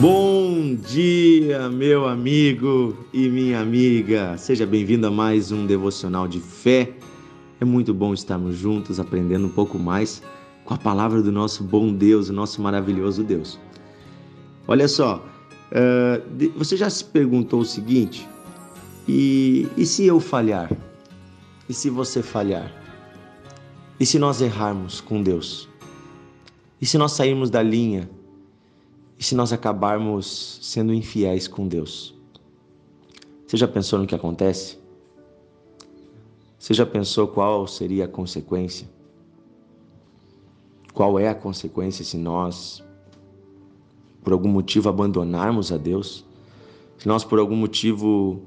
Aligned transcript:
Bom 0.00 0.76
dia, 0.76 1.68
meu 1.68 2.08
amigo 2.08 2.96
e 3.12 3.28
minha 3.28 3.60
amiga. 3.60 4.34
Seja 4.38 4.64
bem-vindo 4.64 5.06
a 5.06 5.10
mais 5.10 5.52
um 5.52 5.66
devocional 5.66 6.26
de 6.26 6.40
fé. 6.40 6.94
É 7.60 7.66
muito 7.66 7.92
bom 7.92 8.14
estarmos 8.14 8.56
juntos 8.56 8.98
aprendendo 8.98 9.46
um 9.46 9.50
pouco 9.50 9.78
mais 9.78 10.22
com 10.64 10.72
a 10.72 10.78
palavra 10.78 11.20
do 11.20 11.30
nosso 11.30 11.62
bom 11.62 11.92
Deus, 11.92 12.30
o 12.30 12.32
nosso 12.32 12.62
maravilhoso 12.62 13.22
Deus. 13.22 13.60
Olha 14.66 14.88
só, 14.88 15.22
uh, 15.70 16.50
você 16.56 16.78
já 16.78 16.88
se 16.88 17.04
perguntou 17.04 17.60
o 17.60 17.66
seguinte: 17.66 18.26
e, 19.06 19.68
e 19.76 19.84
se 19.84 20.06
eu 20.06 20.18
falhar? 20.18 20.72
E 21.68 21.74
se 21.74 21.90
você 21.90 22.22
falhar? 22.22 22.72
E 24.00 24.06
se 24.06 24.18
nós 24.18 24.40
errarmos 24.40 24.98
com 24.98 25.22
Deus? 25.22 25.68
E 26.80 26.86
se 26.86 26.96
nós 26.96 27.12
sairmos 27.12 27.50
da 27.50 27.62
linha? 27.62 28.08
E 29.20 29.22
se 29.22 29.34
nós 29.34 29.52
acabarmos 29.52 30.58
sendo 30.62 30.94
infiéis 30.94 31.46
com 31.46 31.68
Deus? 31.68 32.14
Você 33.46 33.58
já 33.58 33.68
pensou 33.68 33.98
no 33.98 34.06
que 34.06 34.14
acontece? 34.14 34.78
Você 36.58 36.72
já 36.72 36.86
pensou 36.86 37.28
qual 37.28 37.66
seria 37.66 38.06
a 38.06 38.08
consequência? 38.08 38.88
Qual 40.94 41.18
é 41.18 41.28
a 41.28 41.34
consequência 41.34 42.02
se 42.02 42.16
nós, 42.16 42.82
por 44.24 44.32
algum 44.32 44.48
motivo, 44.48 44.88
abandonarmos 44.88 45.70
a 45.70 45.76
Deus? 45.76 46.24
Se 46.96 47.06
nós, 47.06 47.22
por 47.22 47.38
algum 47.38 47.56
motivo, 47.56 48.40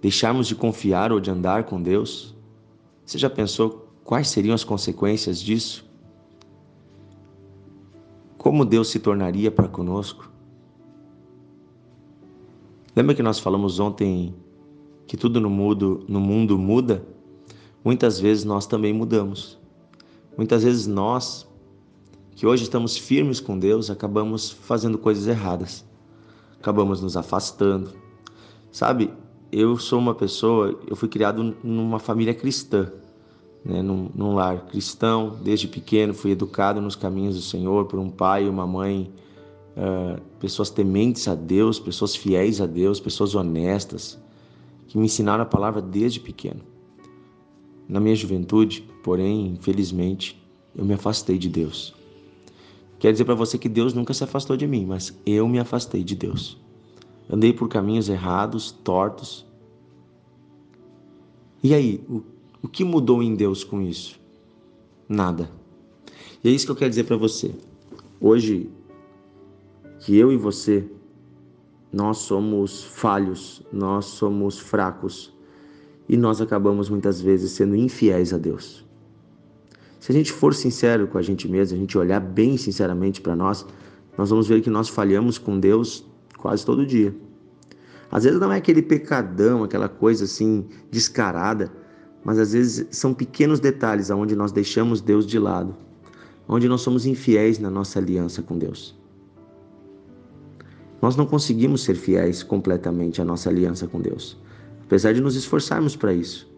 deixarmos 0.00 0.46
de 0.46 0.54
confiar 0.54 1.10
ou 1.10 1.18
de 1.18 1.32
andar 1.32 1.64
com 1.64 1.82
Deus? 1.82 2.32
Você 3.04 3.18
já 3.18 3.28
pensou 3.28 3.88
quais 4.04 4.28
seriam 4.28 4.54
as 4.54 4.62
consequências 4.62 5.40
disso? 5.40 5.85
Como 8.38 8.64
Deus 8.64 8.88
se 8.88 8.98
tornaria 8.98 9.50
para 9.50 9.68
conosco? 9.68 10.30
Lembra 12.94 13.14
que 13.14 13.22
nós 13.22 13.38
falamos 13.38 13.78
ontem 13.78 14.34
que 15.06 15.16
tudo 15.16 15.40
no 15.40 15.50
mundo, 15.50 16.04
no 16.08 16.20
mundo 16.20 16.58
muda? 16.58 17.06
Muitas 17.84 18.18
vezes 18.18 18.44
nós 18.44 18.66
também 18.66 18.92
mudamos. 18.92 19.58
Muitas 20.36 20.64
vezes 20.64 20.86
nós, 20.86 21.48
que 22.32 22.46
hoje 22.46 22.64
estamos 22.64 22.96
firmes 22.96 23.40
com 23.40 23.58
Deus, 23.58 23.90
acabamos 23.90 24.50
fazendo 24.50 24.98
coisas 24.98 25.26
erradas. 25.26 25.84
Acabamos 26.58 27.00
nos 27.00 27.16
afastando. 27.16 27.94
Sabe, 28.70 29.10
eu 29.52 29.78
sou 29.78 29.98
uma 29.98 30.14
pessoa, 30.14 30.78
eu 30.86 30.96
fui 30.96 31.08
criado 31.08 31.56
numa 31.62 31.98
família 31.98 32.34
cristã 32.34 32.92
né, 33.66 33.82
num, 33.82 34.08
num, 34.14 34.34
lar 34.34 34.66
cristão. 34.66 35.36
Desde 35.42 35.66
pequeno 35.66 36.14
fui 36.14 36.30
educado 36.30 36.80
nos 36.80 36.94
caminhos 36.94 37.34
do 37.34 37.42
Senhor 37.42 37.86
por 37.86 37.98
um 37.98 38.08
pai 38.08 38.44
e 38.44 38.48
uma 38.48 38.66
mãe, 38.66 39.10
uh, 39.76 40.20
pessoas 40.38 40.70
tementes 40.70 41.26
a 41.26 41.34
Deus, 41.34 41.80
pessoas 41.80 42.14
fiéis 42.14 42.60
a 42.60 42.66
Deus, 42.66 43.00
pessoas 43.00 43.34
honestas, 43.34 44.18
que 44.86 44.96
me 44.96 45.06
ensinaram 45.06 45.42
a 45.42 45.46
palavra 45.46 45.82
desde 45.82 46.20
pequeno. 46.20 46.60
Na 47.88 47.98
minha 47.98 48.14
juventude, 48.14 48.88
porém, 49.02 49.48
infelizmente, 49.48 50.40
eu 50.76 50.84
me 50.84 50.94
afastei 50.94 51.36
de 51.36 51.48
Deus. 51.48 51.94
Quero 52.98 53.12
dizer 53.12 53.24
para 53.24 53.34
você 53.34 53.58
que 53.58 53.68
Deus 53.68 53.92
nunca 53.92 54.14
se 54.14 54.24
afastou 54.24 54.56
de 54.56 54.66
mim, 54.66 54.86
mas 54.86 55.16
eu 55.26 55.46
me 55.48 55.58
afastei 55.58 56.02
de 56.02 56.14
Deus. 56.14 56.56
Andei 57.28 57.52
por 57.52 57.68
caminhos 57.68 58.08
errados, 58.08 58.70
tortos. 58.70 59.44
E 61.62 61.74
aí, 61.74 62.04
o 62.08 62.22
o 62.66 62.68
que 62.68 62.82
mudou 62.82 63.22
em 63.22 63.36
Deus 63.36 63.62
com 63.62 63.80
isso? 63.80 64.20
Nada. 65.08 65.48
E 66.42 66.48
é 66.48 66.50
isso 66.50 66.66
que 66.66 66.72
eu 66.72 66.76
quero 66.76 66.90
dizer 66.90 67.04
para 67.04 67.16
você. 67.16 67.54
Hoje, 68.20 68.68
que 70.00 70.16
eu 70.16 70.32
e 70.32 70.36
você, 70.36 70.84
nós 71.92 72.18
somos 72.18 72.82
falhos, 72.82 73.62
nós 73.72 74.06
somos 74.06 74.58
fracos 74.58 75.32
e 76.08 76.16
nós 76.16 76.40
acabamos 76.40 76.88
muitas 76.88 77.20
vezes 77.20 77.52
sendo 77.52 77.76
infiéis 77.76 78.32
a 78.32 78.36
Deus. 78.36 78.84
Se 80.00 80.10
a 80.10 80.14
gente 80.14 80.32
for 80.32 80.52
sincero 80.52 81.06
com 81.06 81.18
a 81.18 81.22
gente 81.22 81.48
mesmo, 81.48 81.76
a 81.76 81.80
gente 81.80 81.96
olhar 81.96 82.18
bem 82.18 82.56
sinceramente 82.56 83.20
para 83.20 83.36
nós, 83.36 83.64
nós 84.18 84.28
vamos 84.28 84.48
ver 84.48 84.60
que 84.60 84.70
nós 84.70 84.88
falhamos 84.88 85.38
com 85.38 85.60
Deus 85.60 86.04
quase 86.36 86.66
todo 86.66 86.84
dia. 86.84 87.14
Às 88.10 88.24
vezes 88.24 88.40
não 88.40 88.50
é 88.50 88.56
aquele 88.56 88.82
pecadão, 88.82 89.62
aquela 89.62 89.88
coisa 89.88 90.24
assim 90.24 90.66
descarada, 90.90 91.85
mas 92.26 92.40
às 92.40 92.52
vezes 92.52 92.88
são 92.90 93.14
pequenos 93.14 93.60
detalhes 93.60 94.10
aonde 94.10 94.34
nós 94.34 94.50
deixamos 94.50 95.00
Deus 95.00 95.24
de 95.24 95.38
lado, 95.38 95.76
onde 96.48 96.66
nós 96.68 96.80
somos 96.80 97.06
infiéis 97.06 97.60
na 97.60 97.70
nossa 97.70 98.00
aliança 98.00 98.42
com 98.42 98.58
Deus. 98.58 98.98
Nós 101.00 101.14
não 101.14 101.24
conseguimos 101.24 101.84
ser 101.84 101.94
fiéis 101.94 102.42
completamente 102.42 103.22
à 103.22 103.24
nossa 103.24 103.48
aliança 103.48 103.86
com 103.86 104.00
Deus, 104.00 104.36
apesar 104.82 105.14
de 105.14 105.20
nos 105.20 105.36
esforçarmos 105.36 105.94
para 105.94 106.12
isso, 106.12 106.52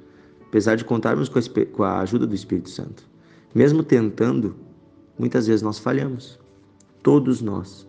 apesar 0.47 0.75
de 0.75 0.87
contarmos 0.87 1.28
com 1.28 1.83
a 1.83 1.99
ajuda 1.99 2.27
do 2.27 2.34
Espírito 2.34 2.71
Santo. 2.71 3.07
Mesmo 3.55 3.83
tentando, 3.83 4.57
muitas 5.19 5.47
vezes 5.47 5.61
nós 5.61 5.78
falhamos. 5.78 6.41
Todos 7.03 7.43
nós. 7.43 7.87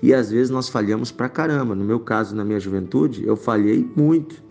E 0.00 0.14
às 0.14 0.30
vezes 0.30 0.50
nós 0.50 0.68
falhamos 0.68 1.10
pra 1.10 1.28
caramba. 1.28 1.74
No 1.74 1.84
meu 1.84 1.98
caso, 1.98 2.36
na 2.36 2.44
minha 2.44 2.60
juventude, 2.60 3.26
eu 3.26 3.36
falhei 3.36 3.90
muito. 3.96 4.49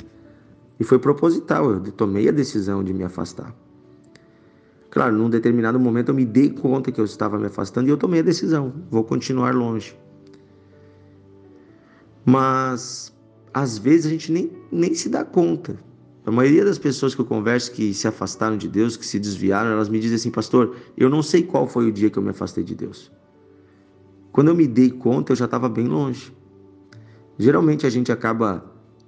E 0.80 0.84
foi 0.84 0.98
proposital, 0.98 1.72
eu 1.72 1.92
tomei 1.92 2.30
a 2.30 2.32
decisão 2.32 2.84
de 2.84 2.94
me 2.94 3.04
afastar. 3.04 3.54
Claro, 4.90 5.16
num 5.16 5.30
determinado 5.30 5.80
momento 5.80 6.10
eu 6.10 6.16
me 6.16 6.26
dei 6.26 6.50
conta 6.50 6.92
que 6.92 7.00
eu 7.00 7.06
estava 7.06 7.38
me 7.38 7.46
afastando 7.46 7.88
e 7.88 7.92
eu 7.92 7.98
tomei 7.98 8.22
a 8.22 8.24
decisão, 8.24 8.74
vou 8.90 9.04
continuar 9.04 9.54
longe. 9.54 9.96
Mas 12.26 13.16
às 13.54 13.78
vezes 13.78 14.06
a 14.08 14.10
gente 14.10 14.32
nem, 14.32 14.52
nem 14.72 14.94
se 14.96 15.10
dá 15.10 15.24
conta. 15.24 15.78
A 16.26 16.32
maioria 16.32 16.64
das 16.64 16.78
pessoas 16.78 17.16
que 17.16 17.22
eu 17.22 17.26
converso 17.26 17.72
que 17.72 17.94
se 17.94 18.08
afastaram 18.08 18.58
de 18.58 18.68
Deus, 18.68 18.96
que 18.96 19.06
se 19.06 19.20
desviaram, 19.20 19.72
elas 19.72 19.90
me 19.90 20.00
dizem 20.00 20.16
assim, 20.16 20.32
pastor, 20.32 20.76
eu 20.96 21.10
não 21.10 21.24
sei 21.24 21.44
qual 21.44 21.68
foi 21.68 21.88
o 21.88 21.92
dia 21.92 22.10
que 22.10 22.18
eu 22.18 22.24
me 22.24 22.30
afastei 22.30 22.64
de 22.64 22.76
Deus. 22.76 23.12
Quando 24.32 24.50
eu 24.50 24.56
me 24.56 24.68
dei 24.68 24.92
conta, 24.92 25.32
eu 25.32 25.36
já 25.36 25.46
estava 25.46 25.68
bem 25.68 25.88
longe. 25.88 26.32
Geralmente 27.38 27.86
a 27.86 27.90
gente 27.90 28.12
acaba 28.12 28.64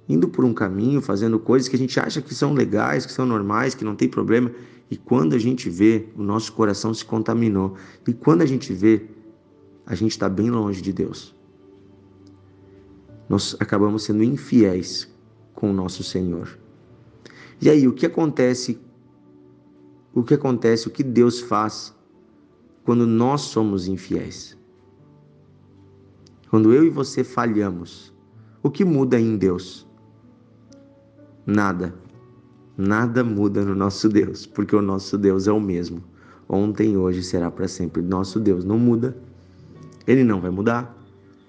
indo 0.08 0.28
por 0.28 0.44
um 0.44 0.52
caminho, 0.52 1.00
fazendo 1.00 1.38
coisas 1.38 1.68
que 1.68 1.76
a 1.76 1.78
gente 1.78 1.98
acha 1.98 2.20
que 2.20 2.34
são 2.34 2.52
legais, 2.52 3.06
que 3.06 3.12
são 3.12 3.24
normais, 3.24 3.74
que 3.74 3.84
não 3.84 3.94
tem 3.94 4.08
problema, 4.08 4.50
e 4.90 4.96
quando 4.96 5.34
a 5.34 5.38
gente 5.38 5.70
vê, 5.70 6.06
o 6.16 6.22
nosso 6.22 6.52
coração 6.52 6.92
se 6.92 7.04
contaminou. 7.04 7.76
E 8.06 8.12
quando 8.12 8.42
a 8.42 8.46
gente 8.46 8.72
vê, 8.74 9.06
a 9.86 9.94
gente 9.94 10.10
está 10.10 10.28
bem 10.28 10.50
longe 10.50 10.82
de 10.82 10.92
Deus. 10.92 11.34
Nós 13.28 13.56
acabamos 13.58 14.02
sendo 14.02 14.22
infiéis 14.22 15.08
com 15.54 15.70
o 15.70 15.72
nosso 15.72 16.04
Senhor. 16.04 16.58
E 17.60 17.70
aí, 17.70 17.88
o 17.88 17.92
que 17.94 18.04
acontece? 18.04 18.78
O 20.12 20.22
que 20.22 20.34
acontece? 20.34 20.88
O 20.88 20.90
que 20.90 21.02
Deus 21.02 21.40
faz 21.40 21.94
quando 22.84 23.06
nós 23.06 23.42
somos 23.42 23.88
infiéis? 23.88 24.58
Quando 26.50 26.70
eu 26.70 26.84
e 26.84 26.90
você 26.90 27.24
falhamos, 27.24 28.12
o 28.62 28.70
que 28.70 28.84
muda 28.84 29.18
em 29.18 29.38
Deus? 29.38 29.86
Nada. 31.46 31.94
Nada 32.76 33.22
muda 33.22 33.64
no 33.64 33.74
nosso 33.74 34.08
Deus, 34.08 34.46
porque 34.46 34.74
o 34.74 34.82
nosso 34.82 35.18
Deus 35.18 35.46
é 35.46 35.52
o 35.52 35.60
mesmo. 35.60 36.02
Ontem, 36.48 36.96
hoje 36.96 37.22
será 37.22 37.50
para 37.50 37.68
sempre. 37.68 38.02
Nosso 38.02 38.38
Deus 38.38 38.64
não 38.64 38.78
muda. 38.78 39.16
Ele 40.06 40.24
não 40.24 40.40
vai 40.40 40.50
mudar. 40.50 40.96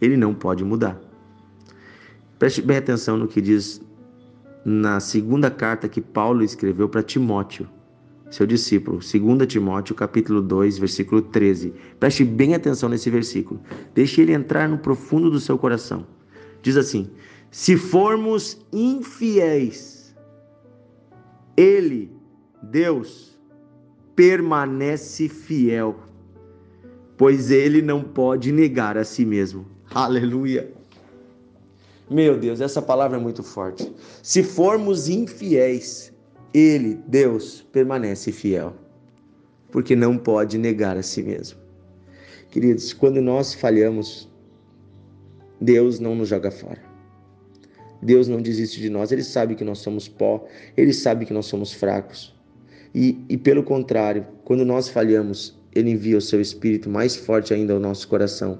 Ele 0.01 0.17
não 0.17 0.33
pode 0.33 0.63
mudar. 0.63 0.99
Preste 2.37 2.61
bem 2.61 2.77
atenção 2.77 3.17
no 3.17 3.27
que 3.27 3.39
diz 3.39 3.81
na 4.65 4.99
segunda 4.99 5.51
carta 5.51 5.87
que 5.87 6.01
Paulo 6.01 6.43
escreveu 6.43 6.87
para 6.87 7.03
Timóteo, 7.03 7.67
seu 8.29 8.47
discípulo, 8.47 8.99
2 8.99 9.47
Timóteo, 9.47 9.93
capítulo 9.93 10.41
2, 10.41 10.77
versículo 10.77 11.21
13. 11.21 11.73
Preste 11.99 12.23
bem 12.23 12.55
atenção 12.55 12.89
nesse 12.89 13.09
versículo. 13.09 13.61
Deixe 13.93 14.21
ele 14.21 14.33
entrar 14.33 14.67
no 14.67 14.77
profundo 14.77 15.29
do 15.29 15.39
seu 15.39 15.57
coração. 15.57 16.05
Diz 16.61 16.77
assim: 16.77 17.09
se 17.53 17.77
formos 17.77 18.57
infiéis, 18.73 20.15
Ele, 21.55 22.09
Deus, 22.63 23.37
permanece 24.15 25.29
fiel, 25.29 25.95
pois 27.15 27.51
Ele 27.51 27.79
não 27.79 28.03
pode 28.03 28.51
negar 28.51 28.97
a 28.97 29.03
si 29.03 29.23
mesmo. 29.23 29.67
Aleluia. 29.91 30.73
Meu 32.09 32.39
Deus, 32.39 32.59
essa 32.59 32.81
palavra 32.81 33.19
é 33.19 33.21
muito 33.21 33.43
forte. 33.43 33.93
Se 34.23 34.41
formos 34.41 35.07
infiéis, 35.07 36.11
Ele, 36.55 36.95
Deus, 37.05 37.61
permanece 37.71 38.31
fiel, 38.31 38.73
porque 39.71 39.95
não 39.95 40.17
pode 40.17 40.57
negar 40.57 40.97
a 40.97 41.03
si 41.03 41.21
mesmo. 41.21 41.59
Queridos, 42.49 42.93
quando 42.93 43.21
nós 43.21 43.53
falhamos, 43.53 44.27
Deus 45.61 45.99
não 45.99 46.15
nos 46.15 46.29
joga 46.29 46.49
fora. 46.49 46.92
Deus 48.03 48.27
não 48.27 48.41
desiste 48.41 48.81
de 48.81 48.89
nós, 48.89 49.11
Ele 49.11 49.23
sabe 49.23 49.55
que 49.55 49.63
nós 49.63 49.79
somos 49.79 50.07
pó, 50.07 50.45
Ele 50.75 50.93
sabe 50.93 51.25
que 51.25 51.33
nós 51.33 51.45
somos 51.45 51.73
fracos. 51.73 52.33
E, 52.93 53.17
e 53.27 53.37
pelo 53.37 53.63
contrário, 53.63 54.25
quando 54.43 54.63
nós 54.63 54.89
falhamos, 54.89 55.57
Ele 55.73 55.91
envia 55.91 56.17
o 56.17 56.21
seu 56.21 56.39
Espírito 56.39 56.89
mais 56.89 57.15
forte 57.15 57.53
ainda 57.53 57.73
ao 57.73 57.79
nosso 57.79 58.07
coração, 58.07 58.59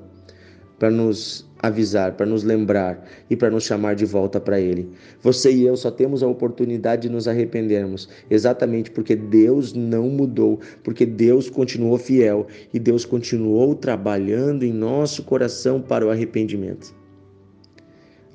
para 0.80 0.90
nos 0.90 1.46
avisar, 1.60 2.14
para 2.14 2.26
nos 2.26 2.44
lembrar 2.44 3.08
e 3.30 3.36
para 3.36 3.50
nos 3.50 3.64
chamar 3.64 3.96
de 3.96 4.06
volta 4.06 4.40
para 4.40 4.60
Ele. 4.60 4.90
Você 5.22 5.52
e 5.52 5.66
eu 5.66 5.78
só 5.78 5.92
temos 5.92 6.24
a 6.24 6.28
oportunidade 6.28 7.04
de 7.04 7.10
nos 7.10 7.28
arrependermos, 7.28 8.10
exatamente 8.30 8.92
porque 8.92 9.16
Deus 9.16 9.74
não 9.74 10.10
mudou, 10.10 10.60
porque 10.84 11.06
Deus 11.06 11.50
continuou 11.50 11.98
fiel 11.98 12.48
e 12.74 12.80
Deus 12.80 13.06
continuou 13.06 13.76
trabalhando 13.76 14.64
em 14.64 14.74
nosso 14.74 15.24
coração 15.24 15.82
para 15.82 16.06
o 16.06 16.10
arrependimento. 16.10 17.03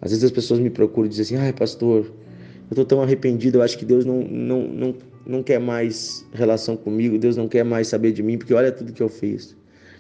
Às 0.01 0.11
vezes 0.11 0.25
as 0.25 0.31
pessoas 0.31 0.61
me 0.61 0.71
procuram 0.71 1.07
e 1.07 1.09
dizem 1.11 1.37
assim: 1.37 1.47
ai, 1.47 1.53
pastor, 1.53 2.07
eu 2.07 2.71
estou 2.71 2.85
tão 2.85 3.03
arrependido, 3.03 3.59
eu 3.59 3.63
acho 3.63 3.79
que 3.79 3.85
Deus 3.85 4.05
não, 4.05 4.21
não, 4.21 4.63
não, 4.69 4.95
não 5.27 5.43
quer 5.43 5.59
mais 5.59 6.27
relação 6.33 6.77
comigo, 6.77 7.19
Deus 7.19 7.37
não 7.37 7.49
quer 7.49 7.65
mais 7.65 7.89
saber 7.89 8.13
de 8.13 8.23
mim, 8.23 8.39
porque 8.39 8.55
olha 8.55 8.71
tudo 8.71 8.93
que 8.93 9.03
eu 9.03 9.09
fiz. 9.09 9.57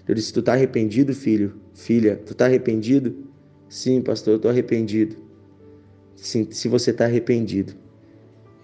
Eu 0.06 0.14
disse: 0.14 0.32
Tu 0.32 0.40
está 0.40 0.52
arrependido, 0.54 1.14
filho? 1.14 1.54
Filha, 1.74 2.20
tu 2.24 2.32
está 2.32 2.46
arrependido? 2.46 3.14
Sim, 3.68 4.00
pastor, 4.00 4.34
eu 4.34 4.36
estou 4.36 4.50
arrependido. 4.50 5.16
Sim, 6.16 6.48
se 6.50 6.68
você 6.68 6.90
está 6.90 7.04
arrependido, 7.04 7.74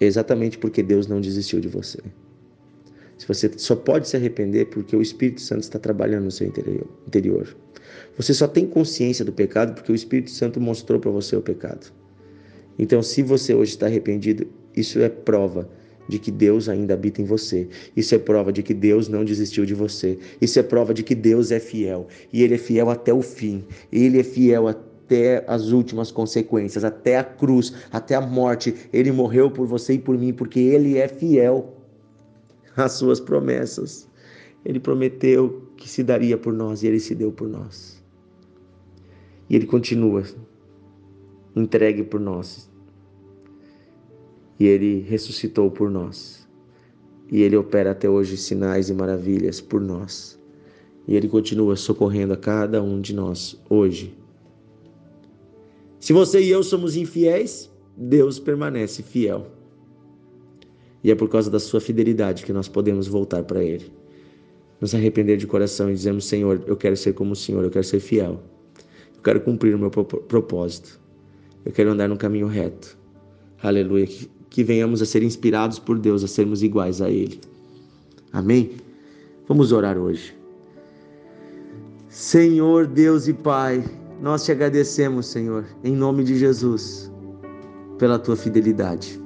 é 0.01 0.07
exatamente 0.07 0.59
porque 0.59 0.83
Deus 0.83 1.07
não 1.07 1.21
desistiu 1.21 1.61
de 1.61 1.69
você. 1.69 1.99
Se 3.17 3.29
você 3.29 3.51
só 3.57 3.77
pode 3.77 4.09
se 4.09 4.17
arrepender 4.17 4.67
porque 4.67 4.97
o 4.97 5.03
Espírito 5.03 5.41
Santo 5.41 5.63
está 5.63 5.79
trabalhando 5.79 6.25
no 6.25 6.31
seu 6.31 6.47
interior. 6.49 7.57
Você 8.17 8.33
só 8.33 8.47
tem 8.47 8.67
consciência 8.67 9.25
do 9.25 9.33
pecado 9.33 9.75
porque 9.75 9.91
o 9.91 9.95
Espírito 9.95 10.31
Santo 10.31 10.61
mostrou 10.61 11.01
para 11.01 11.11
você 11.11 11.37
o 11.37 11.43
pecado. 11.43 11.93
Então, 12.79 13.03
se 13.03 13.23
você 13.23 13.55
hoje 13.55 13.73
está 13.73 13.87
arrependido, 13.87 14.47
isso 14.77 15.01
é 15.01 15.09
prova 15.09 15.69
de 16.09 16.19
que 16.19 16.31
Deus 16.31 16.69
ainda 16.69 16.95
habita 16.95 17.23
em 17.23 17.25
você. 17.25 17.69
Isso 17.97 18.15
é 18.15 18.19
prova 18.19 18.53
de 18.53 18.63
que 18.63 18.75
Deus 18.75 19.09
não 19.09 19.25
desistiu 19.25 19.65
de 19.65 19.75
você. 19.75 20.19
Isso 20.41 20.59
é 20.59 20.63
prova 20.63 20.93
de 20.93 21.03
que 21.03 21.15
Deus 21.15 21.51
é 21.51 21.59
fiel. 21.59 22.07
E 22.33 22.43
Ele 22.43 22.55
é 22.55 22.59
fiel 22.59 22.91
até 22.91 23.13
o 23.13 23.23
fim. 23.23 23.65
Ele 23.91 24.21
é 24.21 24.25
fiel 24.25 24.69
até 24.69 25.45
as 25.47 25.71
últimas 25.71 26.11
consequências, 26.11 26.85
até 26.85 27.19
a 27.19 27.25
cruz, 27.25 27.73
até 27.91 28.15
a 28.15 28.21
morte. 28.21 28.75
Ele 28.93 29.13
morreu 29.13 29.51
por 29.51 29.67
você 29.67 29.95
e 29.95 29.99
por 29.99 30.19
mim, 30.19 30.33
porque 30.33 30.61
Ele 30.61 30.99
é 30.99 31.09
fiel 31.09 31.75
às 32.77 32.93
suas 32.93 33.21
promessas. 33.21 34.09
Ele 34.65 34.81
prometeu 34.81 35.69
que 35.77 35.89
se 35.89 36.03
daria 36.03 36.37
por 36.37 36.53
nós 36.53 36.83
e 36.83 36.87
Ele 36.87 37.01
se 37.01 37.15
deu 37.15 37.31
por 37.31 37.49
nós. 37.49 38.04
E 39.49 39.57
Ele 39.57 39.67
continua 39.67 40.25
entregue 41.57 42.03
por 42.03 42.19
nós, 42.19 42.69
e 44.59 44.67
ele 44.67 45.01
ressuscitou 45.01 45.71
por 45.71 45.91
nós. 45.91 46.47
E 47.31 47.43
ele 47.43 47.57
opera 47.57 47.93
até 47.93 48.09
hoje 48.09 48.37
sinais 48.37 48.89
e 48.89 48.95
maravilhas 48.95 49.61
por 49.61 49.81
nós. 49.81 50.39
E 51.07 51.17
ele 51.17 51.29
continua 51.29 51.77
socorrendo 51.77 52.33
a 52.33 52.37
cada 52.37 52.83
um 52.83 53.01
de 53.01 53.15
nós 53.15 53.61
hoje. 53.69 54.17
Se 55.99 56.13
você 56.13 56.41
e 56.41 56.51
eu 56.51 56.63
somos 56.63 56.97
infiéis, 56.97 57.71
Deus 57.97 58.39
permanece 58.39 59.03
fiel. 59.03 59.47
E 61.03 61.11
é 61.11 61.15
por 61.15 61.29
causa 61.29 61.51
da 61.51 61.59
sua 61.59 61.81
fidelidade 61.81 62.45
que 62.45 62.53
nós 62.53 62.69
podemos 62.69 63.07
voltar 63.07 63.43
para 63.43 63.63
Ele. 63.63 63.93
Nos 64.81 64.95
arrepender 64.95 65.37
de 65.37 65.47
coração 65.47 65.91
e 65.91 65.95
dizemos: 65.95 66.27
Senhor, 66.27 66.63
eu 66.67 66.77
quero 66.77 66.97
ser 66.97 67.15
como 67.15 67.33
o 67.33 67.37
Senhor, 67.37 67.65
eu 67.65 67.71
quero 67.71 67.85
ser 67.85 68.01
fiel. 68.01 68.41
Quero 69.25 69.41
cumprir 69.41 69.75
o 69.75 69.79
meu 69.79 69.91
propósito. 69.91 71.01
Eu 71.65 71.73
quero 71.73 71.91
andar 71.91 72.09
no 72.09 72.17
caminho 72.17 72.47
reto. 72.47 72.97
Aleluia 73.63 74.07
que 74.55 74.63
venhamos 74.63 75.03
a 75.03 75.05
ser 75.05 75.25
inspirados 75.25 75.81
por 75.81 75.99
Deus 75.99 76.23
a 76.23 76.29
sermos 76.29 76.63
iguais 76.63 77.01
a 77.01 77.11
Ele. 77.11 77.41
Amém? 78.33 78.71
Vamos 79.49 79.73
orar 79.73 79.99
hoje. 79.99 80.33
Senhor 82.09 82.87
Deus 82.87 83.27
e 83.27 83.33
Pai, 83.33 83.85
nós 84.23 84.45
te 84.45 84.53
agradecemos, 84.53 85.27
Senhor, 85.27 85.65
em 85.83 85.97
nome 85.97 86.23
de 86.23 86.39
Jesus, 86.39 87.11
pela 87.99 88.17
tua 88.17 88.37
fidelidade. 88.37 89.21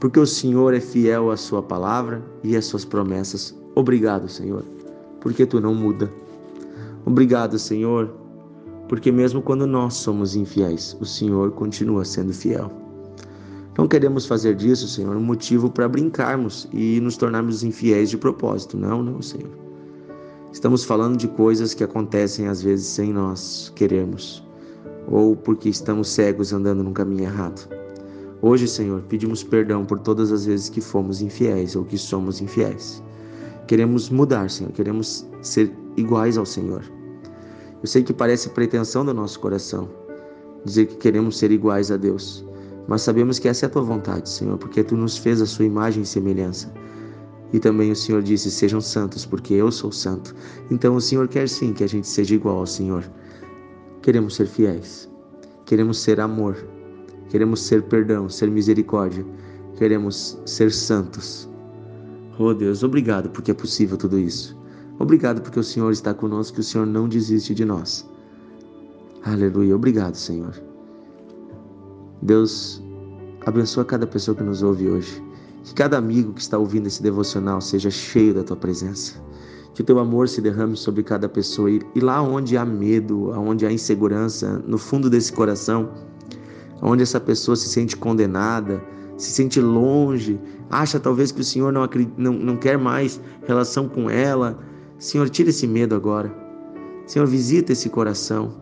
Porque 0.00 0.18
o 0.18 0.26
Senhor 0.26 0.74
é 0.74 0.80
fiel 0.80 1.30
à 1.30 1.36
sua 1.36 1.62
palavra 1.62 2.20
e 2.42 2.56
às 2.56 2.64
suas 2.64 2.84
promessas. 2.84 3.56
Obrigado, 3.76 4.28
Senhor, 4.28 4.64
porque 5.20 5.46
tu 5.46 5.60
não 5.60 5.76
muda. 5.76 6.12
Obrigado, 7.06 7.56
Senhor, 7.56 8.12
porque 8.88 9.10
mesmo 9.10 9.40
quando 9.40 9.66
nós 9.66 9.94
somos 9.94 10.36
infiéis, 10.36 10.96
o 11.00 11.04
Senhor 11.04 11.50
continua 11.52 12.04
sendo 12.04 12.32
fiel. 12.32 12.70
Não 13.76 13.88
queremos 13.88 14.24
fazer 14.24 14.54
disso, 14.54 14.86
Senhor, 14.86 15.16
um 15.16 15.22
motivo 15.22 15.68
para 15.68 15.88
brincarmos 15.88 16.68
e 16.72 17.00
nos 17.00 17.16
tornarmos 17.16 17.64
infiéis 17.64 18.08
de 18.08 18.16
propósito. 18.16 18.76
Não, 18.76 19.02
não, 19.02 19.20
Senhor. 19.20 19.50
Estamos 20.52 20.84
falando 20.84 21.16
de 21.16 21.26
coisas 21.26 21.74
que 21.74 21.82
acontecem 21.82 22.46
às 22.46 22.62
vezes 22.62 22.86
sem 22.86 23.12
nós 23.12 23.72
querermos, 23.74 24.46
ou 25.08 25.34
porque 25.34 25.68
estamos 25.68 26.08
cegos 26.08 26.52
andando 26.52 26.84
num 26.84 26.92
caminho 26.92 27.24
errado. 27.24 27.68
Hoje, 28.40 28.68
Senhor, 28.68 29.00
pedimos 29.08 29.42
perdão 29.42 29.84
por 29.84 29.98
todas 29.98 30.30
as 30.30 30.46
vezes 30.46 30.68
que 30.68 30.80
fomos 30.80 31.20
infiéis 31.20 31.74
ou 31.74 31.84
que 31.84 31.98
somos 31.98 32.40
infiéis. 32.40 33.02
Queremos 33.66 34.10
mudar, 34.10 34.48
Senhor, 34.48 34.70
queremos 34.72 35.26
ser 35.42 35.72
iguais 35.96 36.38
ao 36.38 36.46
Senhor. 36.46 36.84
Eu 37.84 37.86
sei 37.86 38.02
que 38.02 38.14
parece 38.14 38.48
pretensão 38.48 39.04
do 39.04 39.12
nosso 39.12 39.38
coração 39.38 39.90
dizer 40.64 40.86
que 40.86 40.96
queremos 40.96 41.36
ser 41.36 41.50
iguais 41.50 41.90
a 41.90 41.98
Deus. 41.98 42.42
Mas 42.88 43.02
sabemos 43.02 43.38
que 43.38 43.46
essa 43.46 43.66
é 43.66 43.68
a 43.68 43.70
tua 43.70 43.82
vontade, 43.82 44.26
Senhor, 44.26 44.56
porque 44.56 44.82
tu 44.82 44.96
nos 44.96 45.18
fez 45.18 45.42
a 45.42 45.44
sua 45.44 45.66
imagem 45.66 46.02
e 46.02 46.06
semelhança. 46.06 46.72
E 47.52 47.60
também 47.60 47.92
o 47.92 47.94
Senhor 47.94 48.22
disse: 48.22 48.50
Sejam 48.50 48.80
santos, 48.80 49.26
porque 49.26 49.52
eu 49.52 49.70
sou 49.70 49.92
santo. 49.92 50.34
Então 50.70 50.96
o 50.96 51.00
Senhor 51.00 51.28
quer 51.28 51.46
sim 51.46 51.74
que 51.74 51.84
a 51.84 51.86
gente 51.86 52.08
seja 52.08 52.34
igual 52.34 52.56
ao 52.56 52.66
Senhor. 52.66 53.04
Queremos 54.00 54.36
ser 54.36 54.46
fiéis, 54.46 55.06
queremos 55.66 55.98
ser 55.98 56.20
amor, 56.20 56.56
queremos 57.28 57.60
ser 57.60 57.82
perdão, 57.82 58.30
ser 58.30 58.50
misericórdia, 58.50 59.26
queremos 59.76 60.40
ser 60.46 60.72
santos. 60.72 61.50
Oh 62.38 62.54
Deus, 62.54 62.82
obrigado 62.82 63.28
porque 63.28 63.50
é 63.50 63.54
possível 63.54 63.98
tudo 63.98 64.18
isso. 64.18 64.63
Obrigado 64.98 65.42
porque 65.42 65.58
o 65.58 65.64
Senhor 65.64 65.90
está 65.90 66.14
conosco 66.14 66.58
e 66.58 66.60
o 66.60 66.64
Senhor 66.64 66.86
não 66.86 67.08
desiste 67.08 67.54
de 67.54 67.64
nós. 67.64 68.08
Aleluia. 69.24 69.74
Obrigado, 69.74 70.14
Senhor. 70.14 70.54
Deus 72.22 72.82
abençoa 73.46 73.84
cada 73.84 74.06
pessoa 74.06 74.36
que 74.36 74.42
nos 74.42 74.62
ouve 74.62 74.88
hoje. 74.88 75.22
Que 75.64 75.74
cada 75.74 75.96
amigo 75.96 76.32
que 76.34 76.40
está 76.40 76.58
ouvindo 76.58 76.86
esse 76.86 77.02
devocional 77.02 77.60
seja 77.60 77.90
cheio 77.90 78.34
da 78.34 78.44
tua 78.44 78.56
presença. 78.56 79.14
Que 79.74 79.80
o 79.80 79.84
teu 79.84 79.98
amor 79.98 80.28
se 80.28 80.40
derrame 80.40 80.76
sobre 80.76 81.02
cada 81.02 81.28
pessoa. 81.28 81.70
E, 81.70 82.00
lá 82.00 82.22
onde 82.22 82.56
há 82.56 82.64
medo, 82.64 83.30
onde 83.30 83.66
há 83.66 83.72
insegurança, 83.72 84.62
no 84.66 84.78
fundo 84.78 85.08
desse 85.10 85.32
coração, 85.32 85.90
onde 86.82 87.02
essa 87.02 87.18
pessoa 87.18 87.56
se 87.56 87.68
sente 87.68 87.96
condenada, 87.96 88.82
se 89.16 89.32
sente 89.32 89.60
longe, 89.60 90.38
acha 90.70 91.00
talvez 91.00 91.32
que 91.32 91.40
o 91.40 91.44
Senhor 91.44 91.72
não, 91.72 91.88
não, 92.16 92.32
não 92.34 92.56
quer 92.56 92.76
mais 92.76 93.20
relação 93.46 93.88
com 93.88 94.10
ela. 94.10 94.58
Senhor, 95.04 95.28
tira 95.28 95.50
esse 95.50 95.66
medo 95.66 95.94
agora. 95.94 96.34
Senhor, 97.06 97.28
visita 97.28 97.72
esse 97.72 97.90
coração. 97.90 98.54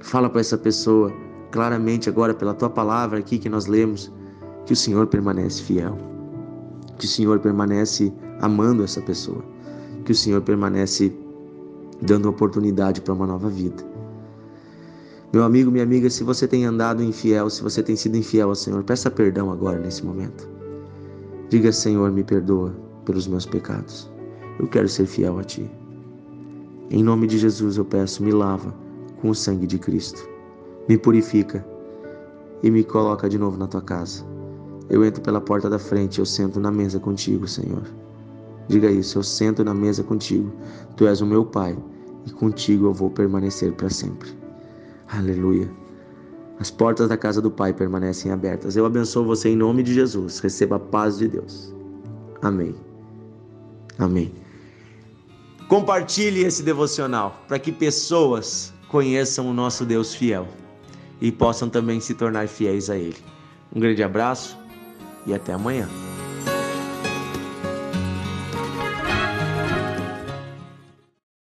Fala 0.00 0.28
para 0.28 0.42
essa 0.42 0.58
pessoa 0.58 1.10
claramente 1.50 2.10
agora 2.10 2.34
pela 2.34 2.52
tua 2.52 2.68
palavra 2.68 3.20
aqui 3.20 3.38
que 3.38 3.48
nós 3.48 3.64
lemos, 3.64 4.12
que 4.66 4.74
o 4.74 4.76
Senhor 4.76 5.06
permanece 5.06 5.62
fiel, 5.62 5.96
que 6.98 7.06
o 7.06 7.08
Senhor 7.08 7.38
permanece 7.38 8.12
amando 8.42 8.84
essa 8.84 9.00
pessoa, 9.00 9.42
que 10.04 10.12
o 10.12 10.14
Senhor 10.14 10.42
permanece 10.42 11.10
dando 12.02 12.28
oportunidade 12.28 13.00
para 13.00 13.14
uma 13.14 13.26
nova 13.26 13.48
vida. 13.48 13.82
Meu 15.32 15.42
amigo, 15.42 15.70
minha 15.70 15.84
amiga, 15.84 16.10
se 16.10 16.22
você 16.22 16.46
tem 16.46 16.66
andado 16.66 17.02
infiel, 17.02 17.48
se 17.48 17.62
você 17.62 17.82
tem 17.82 17.96
sido 17.96 18.18
infiel 18.18 18.50
ao 18.50 18.54
Senhor, 18.54 18.84
peça 18.84 19.10
perdão 19.10 19.50
agora 19.50 19.78
nesse 19.78 20.04
momento. 20.04 20.46
Diga, 21.48 21.72
Senhor, 21.72 22.12
me 22.12 22.22
perdoa 22.22 22.76
pelos 23.06 23.26
meus 23.26 23.46
pecados. 23.46 24.14
Eu 24.58 24.66
quero 24.66 24.88
ser 24.88 25.06
fiel 25.06 25.38
a 25.38 25.44
Ti. 25.44 25.70
Em 26.90 27.02
nome 27.02 27.26
de 27.26 27.38
Jesus 27.38 27.76
eu 27.76 27.84
peço, 27.84 28.22
me 28.22 28.32
lava 28.32 28.74
com 29.20 29.30
o 29.30 29.34
sangue 29.34 29.66
de 29.66 29.78
Cristo 29.78 30.36
me 30.88 30.96
purifica 30.96 31.66
e 32.62 32.70
me 32.70 32.84
coloca 32.84 33.28
de 33.28 33.38
novo 33.38 33.56
na 33.56 33.66
tua 33.66 33.82
casa. 33.82 34.24
Eu 34.88 35.04
entro 35.04 35.20
pela 35.20 35.40
porta 35.40 35.68
da 35.68 35.78
frente, 35.78 36.20
eu 36.20 36.26
sento 36.26 36.60
na 36.60 36.70
mesa 36.70 37.00
contigo, 37.00 37.46
Senhor. 37.46 37.82
Diga 38.68 38.90
isso, 38.90 39.18
eu 39.18 39.22
sento 39.22 39.64
na 39.64 39.74
mesa 39.74 40.02
contigo. 40.02 40.52
Tu 40.96 41.06
és 41.06 41.20
o 41.20 41.26
meu 41.26 41.44
Pai 41.44 41.76
e 42.24 42.30
contigo 42.30 42.86
eu 42.86 42.92
vou 42.92 43.10
permanecer 43.10 43.72
para 43.72 43.90
sempre. 43.90 44.30
Aleluia. 45.08 45.68
As 46.58 46.70
portas 46.70 47.08
da 47.08 47.16
casa 47.16 47.42
do 47.42 47.50
Pai 47.50 47.72
permanecem 47.72 48.32
abertas. 48.32 48.76
Eu 48.76 48.86
abençoo 48.86 49.24
você 49.24 49.50
em 49.50 49.56
nome 49.56 49.82
de 49.82 49.92
Jesus. 49.92 50.38
Receba 50.38 50.76
a 50.76 50.80
paz 50.80 51.18
de 51.18 51.28
Deus. 51.28 51.74
Amém. 52.42 52.74
Amém. 53.98 54.32
Compartilhe 55.68 56.44
esse 56.44 56.62
devocional 56.62 57.42
para 57.48 57.58
que 57.58 57.72
pessoas 57.72 58.72
conheçam 58.88 59.48
o 59.48 59.52
nosso 59.52 59.84
Deus 59.84 60.14
fiel 60.14 60.46
e 61.20 61.32
possam 61.32 61.68
também 61.68 61.98
se 61.98 62.14
tornar 62.14 62.46
fiéis 62.46 62.88
a 62.88 62.96
Ele. 62.96 63.16
Um 63.74 63.80
grande 63.80 64.02
abraço 64.02 64.56
e 65.26 65.34
até 65.34 65.52
amanhã. 65.52 65.88